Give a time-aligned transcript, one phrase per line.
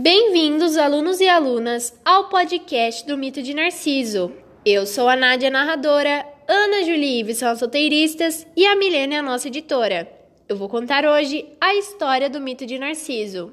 [0.00, 4.32] Bem-vindos, alunos e alunas, ao podcast do Mito de Narciso.
[4.64, 9.18] Eu sou a Nádia, narradora, Ana Julie Ives são as roteiristas e a Milena é
[9.18, 10.08] a nossa editora.
[10.48, 13.52] Eu vou contar hoje a história do mito de Narciso.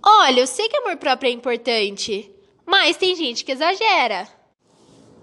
[0.00, 2.30] Olha, eu sei que amor próprio é importante,
[2.64, 4.28] mas tem gente que exagera.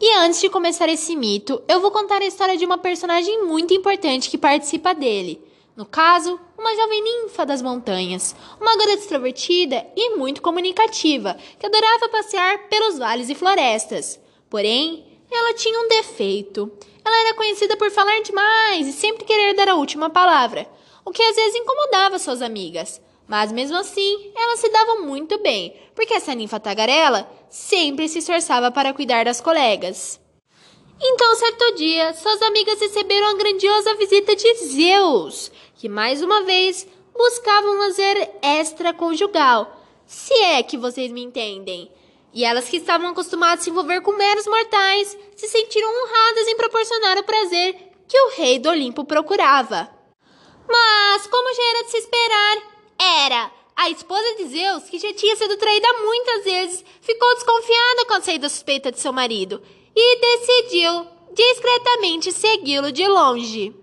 [0.01, 3.73] E antes de começar esse mito, eu vou contar a história de uma personagem muito
[3.73, 5.41] importante que participa dele.
[5.79, 12.09] No caso, uma jovem ninfa das montanhas, uma garota extrovertida e muito comunicativa, que adorava
[12.09, 14.19] passear pelos vales e florestas.
[14.49, 16.69] Porém, ela tinha um defeito.
[17.05, 20.69] Ela era conhecida por falar demais e sempre querer dar a última palavra,
[21.05, 23.01] o que às vezes incomodava suas amigas.
[23.25, 28.69] Mas mesmo assim, elas se davam muito bem, porque essa ninfa tagarela sempre se esforçava
[28.69, 30.19] para cuidar das colegas.
[31.01, 36.85] Então, certo dia, suas amigas receberam a grandiosa visita de Zeus, que mais uma vez
[37.13, 41.89] buscava um lazer extraconjugal, se é que vocês me entendem.
[42.33, 46.57] E elas que estavam acostumadas a se envolver com meros mortais se sentiram honradas em
[46.57, 47.75] proporcionar o prazer
[48.07, 49.89] que o rei do Olimpo procurava.
[50.67, 52.57] Mas, como já era de se esperar,
[53.25, 53.58] era.
[53.79, 58.21] A esposa de Zeus, que já tinha sido traída muitas vezes, ficou desconfiada com a
[58.21, 59.63] saída suspeita de seu marido
[59.95, 63.73] e decidiu discretamente segui-lo de longe.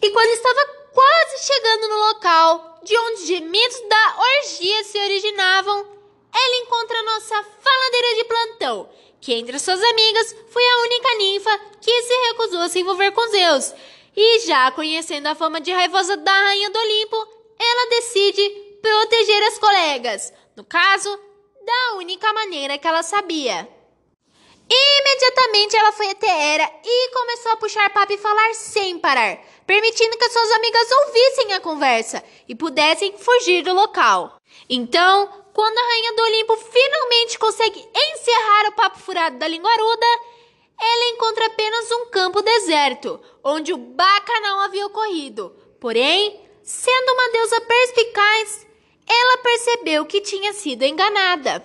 [0.00, 5.88] E quando estava quase chegando no local de onde os gemidos da orgia se originavam,
[6.34, 8.88] ela encontra nossa faladeira de plantão,
[9.20, 13.28] que entre suas amigas foi a única ninfa que se recusou a se envolver com
[13.28, 13.74] Zeus.
[14.16, 17.28] E já conhecendo a fama de raivosa da rainha do Olimpo,
[17.58, 21.08] ela decide proteger as colegas, no caso,
[21.64, 23.66] da única maneira que ela sabia.
[24.68, 30.18] Imediatamente ela foi até Hera e começou a puxar papo e falar sem parar, permitindo
[30.18, 34.36] que suas amigas ouvissem a conversa e pudessem fugir do local.
[34.68, 40.06] Então, quando a rainha do Olimpo finalmente consegue encerrar o papo furado da linguaruda,
[40.78, 45.56] ela encontra apenas um campo deserto, onde o bacanal havia ocorrido.
[45.80, 48.13] Porém, Sendo uma deusa perspicaz,
[49.54, 51.64] percebeu que tinha sido enganada.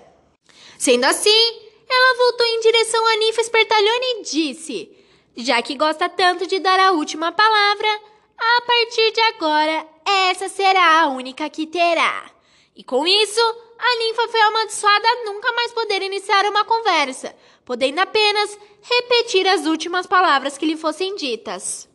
[0.77, 4.95] Sendo assim, ela voltou em direção a Ninfa Espertalhona e disse:
[5.35, 8.01] Já que gosta tanto de dar a última palavra,
[8.37, 9.87] a partir de agora,
[10.29, 12.31] essa será a única que terá.
[12.75, 13.41] E com isso,
[13.77, 17.35] a ninfa foi amaldiçoada a nunca mais poder iniciar uma conversa,
[17.65, 21.89] podendo apenas repetir as últimas palavras que lhe fossem ditas.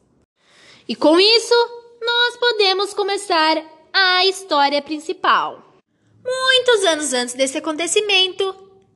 [0.87, 1.55] E com isso,
[2.03, 5.74] nós podemos começar a história principal.
[6.25, 8.43] Muitos anos antes desse acontecimento,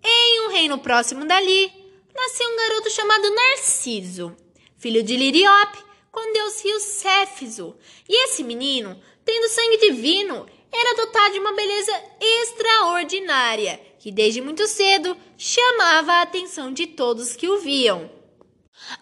[0.03, 1.71] em um reino próximo dali,
[2.15, 4.35] nasceu um garoto chamado Narciso,
[4.79, 7.77] filho de Liriope, com deus rio Céfiso.
[8.09, 14.67] E esse menino, tendo sangue divino, era dotado de uma beleza extraordinária, que desde muito
[14.67, 18.11] cedo chamava a atenção de todos que o viam.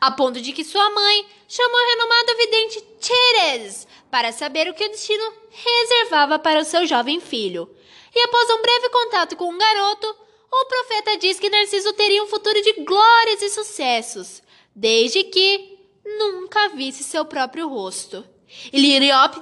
[0.00, 4.84] A ponto de que sua mãe chamou o renomado vidente Teres para saber o que
[4.84, 7.70] o destino reservava para o seu jovem filho.
[8.16, 10.16] E após um breve contato com o um garoto,
[10.50, 14.42] o profeta diz que Narciso teria um futuro de glórias e sucessos,
[14.74, 18.26] desde que nunca visse seu próprio rosto.
[18.72, 18.98] E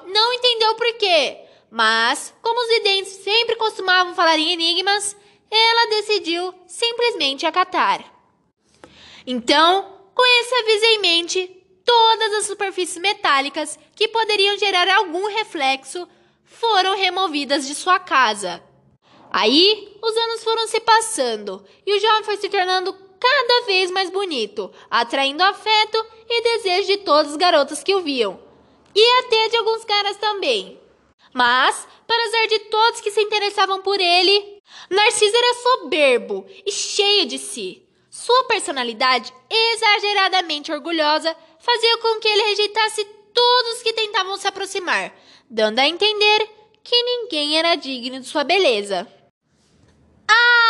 [0.07, 1.39] não entendeu por quê,
[1.71, 5.17] mas, como os videntes sempre costumavam falar em enigmas,
[5.49, 8.05] ela decidiu simplesmente acatar.
[9.25, 16.09] Então, com esse aviso em mente, todas as superfícies metálicas que poderiam gerar algum reflexo
[16.45, 18.63] foram removidas de sua casa.
[19.31, 24.11] Aí, os anos foram se passando e o jovem foi se tornando cada vez mais
[24.11, 28.41] bonito, atraindo afeto e desejo de todas as garotas que o viam,
[28.95, 30.81] e até de alguns caras também.
[31.33, 37.27] Mas, para azar de todos que se interessavam por ele, Narciso era soberbo e cheio
[37.27, 37.83] de si.
[38.11, 45.13] Sua personalidade exageradamente orgulhosa fazia com que ele rejeitasse todos que tentavam se aproximar,
[45.49, 46.49] dando a entender
[46.83, 49.07] que ninguém era digno de sua beleza.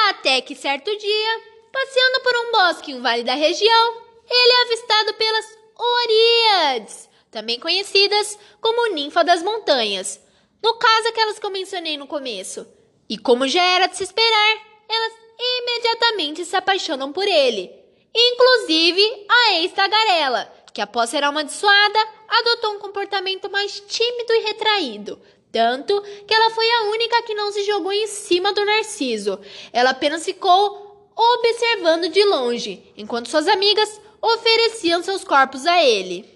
[0.09, 4.63] Até que certo dia, passeando por um bosque em um vale da região, ele é
[4.63, 10.21] avistado pelas Oríades, também conhecidas como ninfa das montanhas,
[10.63, 12.67] no caso aquelas que eu mencionei no começo.
[13.09, 14.59] E como já era de se esperar,
[14.89, 17.71] elas imediatamente se apaixonam por ele,
[18.15, 25.19] inclusive a ex-tagarela, que após ser amaldiçoada, adotou um comportamento mais tímido e retraído.
[25.53, 29.39] Tanto que ela foi a única que não se jogou em cima do Narciso.
[29.73, 36.29] Ela apenas ficou observando de longe, enquanto suas amigas ofereciam seus corpos a ele.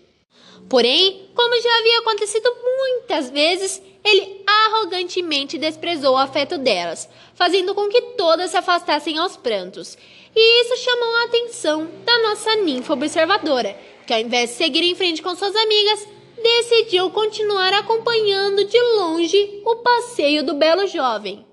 [0.69, 7.89] Porém, como já havia acontecido muitas vezes, ele arrogantemente desprezou o afeto delas, fazendo com
[7.89, 9.97] que todas se afastassem aos prantos.
[10.35, 13.77] E isso chamou a atenção da nossa ninfa observadora,
[14.07, 16.07] que ao invés de seguir em frente com suas amigas,
[16.43, 21.45] decidiu continuar acompanhando de longe o passeio do belo jovem.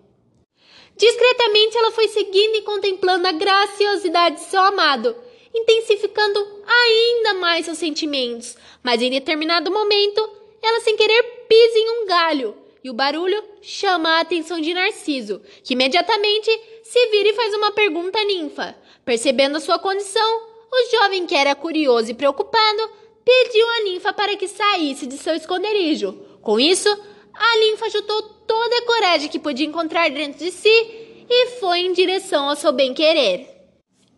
[0.97, 5.15] Discretamente ela foi seguindo e contemplando a graciosidade de seu amado,
[5.53, 10.29] intensificando ainda mais seus sentimentos, mas em determinado momento
[10.61, 15.41] ela sem querer pisa em um galho e o barulho chama a atenção de Narciso,
[15.63, 16.51] que imediatamente
[16.83, 18.75] se vira e faz uma pergunta à ninfa.
[19.03, 20.41] Percebendo sua condição,
[20.71, 22.91] o jovem, que era curioso e preocupado,
[23.25, 26.13] pediu à ninfa para que saísse de seu esconderijo.
[26.43, 26.87] Com isso,
[27.33, 31.91] a ninfa juntou toda a coragem que podia encontrar dentro de si e foi em
[31.91, 33.49] direção ao seu bem-querer.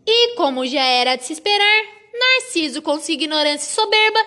[0.06, 4.20] E como já era de se esperar, Narciso, com sua ignorância soberba,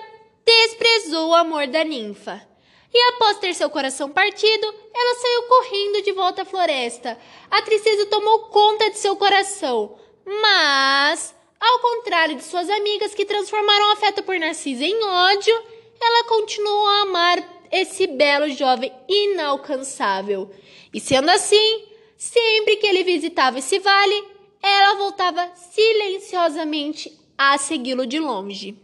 [0.47, 2.49] desprezou o amor da ninfa.
[2.93, 7.17] E após ter seu coração partido, ela saiu correndo de volta à floresta.
[7.51, 9.97] A tristeza tomou conta de seu coração,
[10.27, 15.55] mas, ao contrário de suas amigas que transformaram o afeto por Narciso em ódio,
[16.01, 20.51] ela continuou a amar esse belo jovem inalcançável.
[20.93, 21.85] E sendo assim,
[22.17, 24.25] sempre que ele visitava esse vale,
[24.63, 28.77] ela voltava silenciosamente a segui-lo de longe.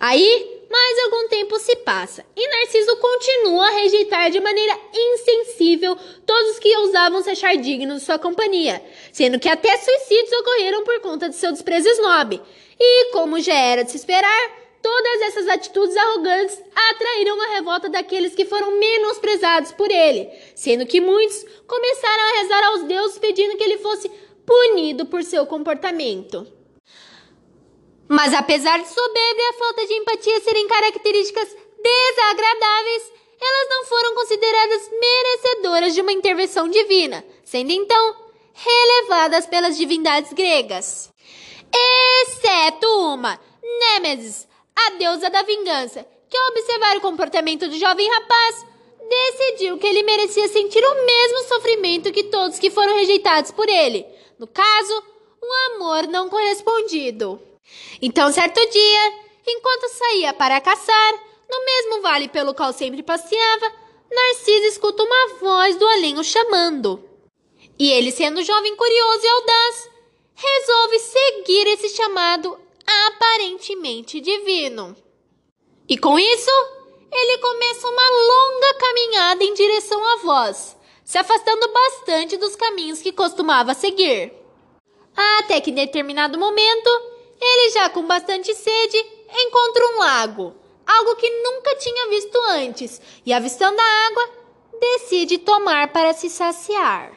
[0.00, 6.58] Aí, mais algum tempo se passa e Narciso continua a rejeitar de maneira insensível todos
[6.58, 8.82] que ousavam se achar dignos de sua companhia,
[9.12, 12.40] sendo que até suicídios ocorreram por conta de seu desprezo snob.
[12.80, 18.34] E, como já era de se esperar, todas essas atitudes arrogantes atraíram a revolta daqueles
[18.34, 23.62] que foram menosprezados por ele, sendo que muitos começaram a rezar aos deuses pedindo que
[23.62, 24.10] ele fosse
[24.46, 26.61] punido por seu comportamento.
[28.08, 31.48] Mas apesar de soberba e a falta de empatia serem características
[31.82, 38.16] desagradáveis, elas não foram consideradas merecedoras de uma intervenção divina, sendo então
[38.52, 41.10] relevadas pelas divindades gregas.
[42.22, 44.46] Exceto uma, Nêmesis,
[44.76, 48.66] a deusa da vingança, que ao observar o comportamento do jovem rapaz,
[49.08, 54.06] decidiu que ele merecia sentir o mesmo sofrimento que todos que foram rejeitados por ele.
[54.38, 55.02] No caso,
[55.42, 57.40] um amor não correspondido.
[58.00, 59.12] Então, certo dia,
[59.46, 61.12] enquanto saía para caçar,
[61.50, 63.72] no mesmo vale pelo qual sempre passeava,
[64.10, 67.02] Narciso escuta uma voz do além o chamando.
[67.78, 69.90] E ele, sendo jovem curioso e audaz,
[70.34, 72.58] resolve seguir esse chamado
[73.06, 74.94] aparentemente divino.
[75.88, 76.50] E com isso,
[77.10, 83.12] ele começa uma longa caminhada em direção à voz, se afastando bastante dos caminhos que
[83.12, 84.32] costumava seguir.
[85.38, 86.90] Até que em determinado momento,
[87.42, 88.96] ele, já com bastante sede,
[89.34, 90.54] encontra um lago,
[90.86, 94.30] algo que nunca tinha visto antes, e avistando a água,
[94.78, 97.12] decide tomar para se saciar.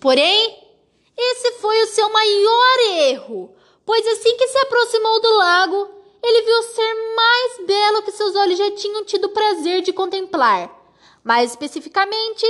[0.00, 0.66] Porém,
[1.16, 2.78] esse foi o seu maior
[3.10, 3.54] erro,
[3.84, 5.90] pois assim que se aproximou do lago,
[6.22, 10.74] ele viu ser mais belo que seus olhos já tinham tido prazer de contemplar,
[11.22, 12.46] mais especificamente,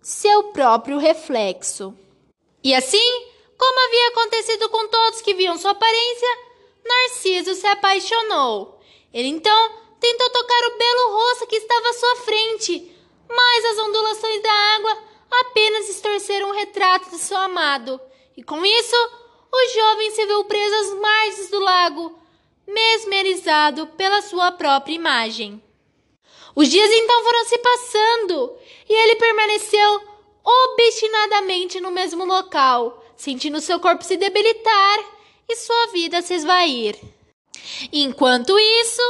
[0.00, 1.94] seu próprio reflexo.
[2.62, 3.27] E assim,
[3.58, 6.38] como havia acontecido com todos que viam sua aparência,
[6.84, 8.80] Narciso se apaixonou.
[9.12, 9.70] Ele então
[10.00, 12.96] tentou tocar o belo rosto que estava à sua frente,
[13.28, 14.98] mas as ondulações da água
[15.30, 18.00] apenas distorceram o retrato de seu amado.
[18.36, 18.96] E com isso,
[19.52, 22.18] o jovem se viu preso às margens do lago,
[22.66, 25.62] mesmerizado pela sua própria imagem.
[26.54, 30.02] Os dias então foram se passando e ele permaneceu
[30.44, 34.98] obstinadamente no mesmo local, sentindo seu corpo se debilitar
[35.48, 36.96] e sua vida se esvair.
[37.92, 39.02] Enquanto isso,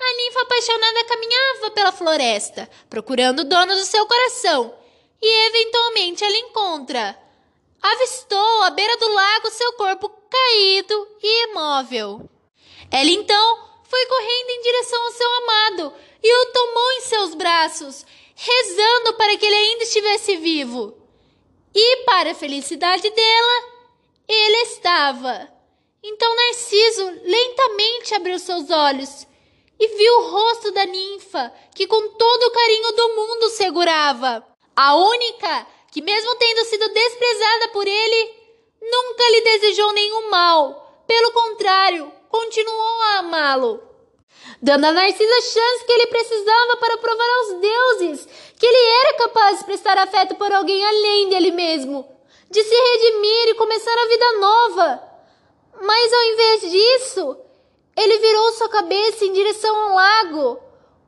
[0.00, 4.74] a ninfa apaixonada caminhava pela floresta, procurando o dono do seu coração,
[5.20, 7.16] e eventualmente ela encontra.
[7.80, 12.28] Avistou à beira do lago seu corpo caído e imóvel.
[12.90, 15.92] Ela então foi correndo em direção ao seu amado
[16.22, 21.01] e o tomou em seus braços, rezando para que ele ainda estivesse vivo.
[21.74, 23.72] E, para a felicidade dela,
[24.28, 25.48] ele estava.
[26.02, 29.26] Então Narciso lentamente abriu seus olhos
[29.78, 34.46] e viu o rosto da ninfa, que com todo o carinho do mundo segurava.
[34.74, 38.34] A única que, mesmo tendo sido desprezada por ele,
[38.80, 41.04] nunca lhe desejou nenhum mal.
[41.06, 43.91] Pelo contrário, continuou a amá-lo
[44.60, 49.18] dando a Narcisa a chance que ele precisava para provar aos deuses que ele era
[49.18, 52.06] capaz de prestar afeto por alguém além dele mesmo,
[52.50, 55.12] de se redimir e começar a vida nova.
[55.80, 57.36] Mas ao invés disso,
[57.96, 60.60] Ele virou sua cabeça em direção ao lago,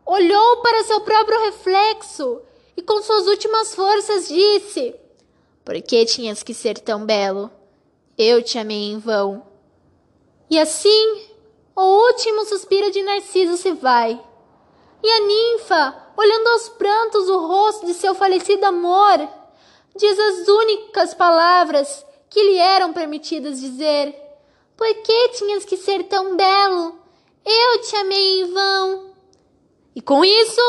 [0.04, 2.42] olhou para seu próprio reflexo
[2.76, 4.96] e, com suas últimas forças, disse:
[5.64, 7.50] Por que tinhas que ser tão belo?
[8.18, 9.46] Eu te amei em vão.
[10.50, 11.28] E assim,
[11.76, 14.20] o último suspiro de Narciso se vai.
[15.02, 19.28] E a ninfa, olhando aos prantos o rosto de seu falecido amor,
[19.96, 24.14] diz as únicas palavras que lhe eram permitidas dizer.
[24.76, 26.98] Por que tinhas que ser tão belo?
[27.44, 29.14] Eu te amei em vão.
[29.94, 30.60] E com isso,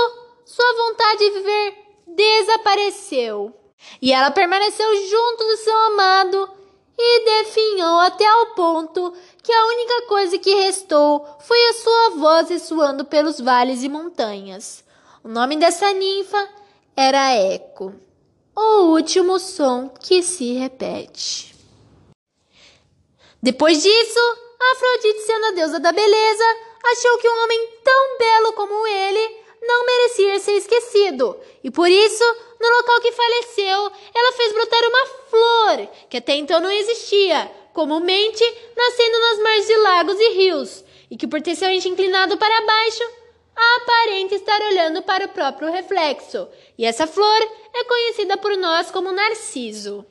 [0.45, 3.53] sua vontade de viver desapareceu.
[4.01, 6.49] E ela permaneceu junto do seu amado
[6.97, 12.49] e definhou até o ponto que a única coisa que restou foi a sua voz
[12.49, 14.83] ressoando pelos vales e montanhas.
[15.23, 16.49] O nome dessa ninfa
[16.95, 17.93] era Eco,
[18.55, 21.53] o último som que se repete.
[23.41, 24.19] Depois disso,
[24.71, 26.43] Afrodite, sendo a deusa da beleza,
[26.83, 32.23] achou que um homem tão belo como ele não merecia ser esquecido, e por isso,
[32.59, 38.43] no local que faleceu, ela fez brotar uma flor que até então não existia, comumente
[38.75, 42.65] nascendo nas margens de lagos e rios, e que por ter seu ente inclinado para
[42.65, 43.03] baixo,
[43.77, 46.47] aparenta estar olhando para o próprio reflexo.
[46.77, 47.41] E essa flor
[47.73, 50.05] é conhecida por nós como narciso.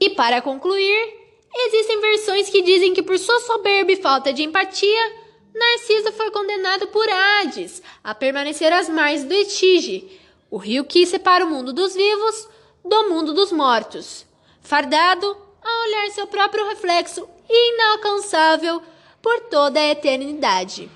[0.00, 1.20] E para concluir,
[1.52, 5.20] Existem versões que dizem que por sua soberba e falta de empatia,
[5.52, 11.44] Narciso foi condenado por Hades a permanecer às margens do Etige, o rio que separa
[11.44, 12.48] o mundo dos vivos
[12.84, 14.26] do mundo dos mortos,
[14.60, 18.82] fardado a olhar seu próprio reflexo inalcançável
[19.22, 20.90] por toda a eternidade.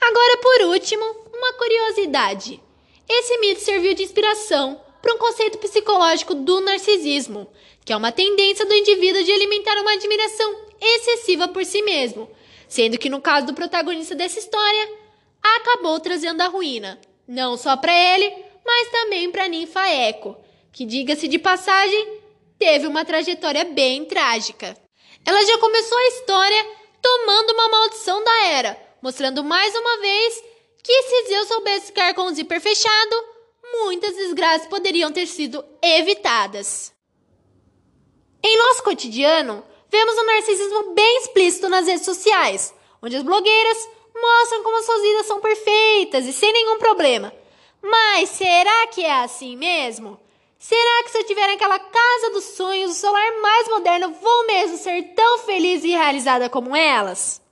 [0.00, 2.60] Agora, por último, uma curiosidade.
[3.08, 7.48] Esse mito serviu de inspiração para um conceito psicológico do narcisismo,
[7.84, 12.30] que é uma tendência do indivíduo de alimentar uma admiração excessiva por si mesmo,
[12.68, 14.90] sendo que no caso do protagonista dessa história,
[15.42, 18.32] acabou trazendo a ruína, não só para ele,
[18.64, 20.36] mas também para ninfa Eco,
[20.72, 22.20] que diga-se de passagem,
[22.58, 24.76] teve uma trajetória bem trágica.
[25.24, 26.66] Ela já começou a história
[27.00, 30.44] tomando uma maldição da era, mostrando mais uma vez
[30.82, 33.24] que se Zeus soubesse ficar com o zíper fechado,
[33.84, 36.92] muitas desgraças poderiam ter sido evitadas.
[38.44, 44.62] Em nosso cotidiano, vemos o narcisismo bem explícito nas redes sociais, onde as blogueiras mostram
[44.62, 47.32] como suas vidas são perfeitas e sem nenhum problema.
[47.82, 50.20] Mas será que é assim mesmo?
[50.58, 54.76] Será que se eu tiver naquela casa dos sonhos, o celular mais moderno, vou mesmo
[54.76, 57.42] ser tão feliz e realizada como elas?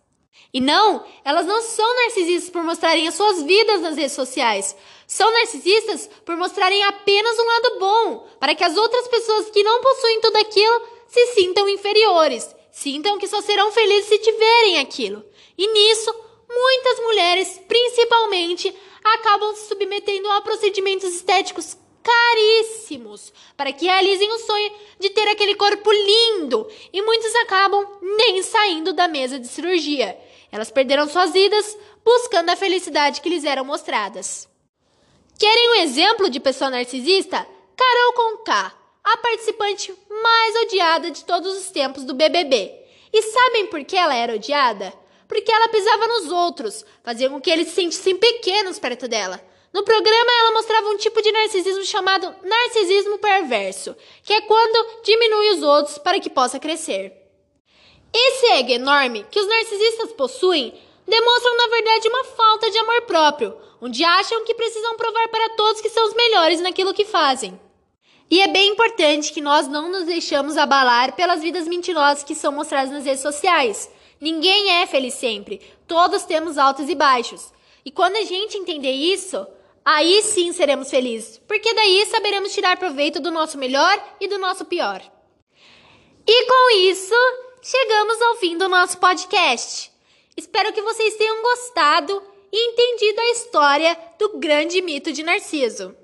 [0.52, 4.76] E não, elas não são narcisistas por mostrarem as suas vidas nas redes sociais.
[5.06, 9.80] São narcisistas por mostrarem apenas um lado bom, para que as outras pessoas que não
[9.80, 15.24] possuem tudo aquilo se sintam inferiores, sintam que só serão felizes se tiverem aquilo.
[15.58, 16.14] E nisso,
[16.48, 18.72] muitas mulheres, principalmente,
[19.14, 25.54] acabam se submetendo a procedimentos estéticos caríssimos para que realizem o sonho de ter aquele
[25.54, 30.18] corpo lindo, e muitos acabam nem saindo da mesa de cirurgia.
[30.50, 34.48] Elas perderam suas vidas buscando a felicidade que lhes eram mostradas.
[35.38, 37.46] Querem um exemplo de pessoa narcisista?
[37.76, 42.74] Carol Conká, a participante mais odiada de todos os tempos do BBB.
[43.12, 44.92] E sabem por que ela era odiada?
[45.30, 49.40] Porque ela pisava nos outros, fazia com que eles se sentissem pequenos perto dela.
[49.72, 53.94] No programa, ela mostrava um tipo de narcisismo chamado narcisismo perverso,
[54.24, 57.12] que é quando diminui os outros para que possa crescer.
[58.12, 60.74] Esse ego enorme que os narcisistas possuem
[61.06, 65.80] demonstram, na verdade, uma falta de amor próprio, onde acham que precisam provar para todos
[65.80, 67.58] que são os melhores naquilo que fazem.
[68.28, 72.50] E é bem importante que nós não nos deixamos abalar pelas vidas mentirosas que são
[72.50, 73.88] mostradas nas redes sociais.
[74.20, 77.52] Ninguém é feliz sempre, todos temos altos e baixos.
[77.84, 79.46] E quando a gente entender isso,
[79.84, 84.64] aí sim seremos felizes, porque daí saberemos tirar proveito do nosso melhor e do nosso
[84.66, 85.02] pior.
[86.26, 87.14] E com isso,
[87.62, 89.90] chegamos ao fim do nosso podcast.
[90.36, 92.22] Espero que vocês tenham gostado
[92.52, 95.96] e entendido a história do grande mito de Narciso.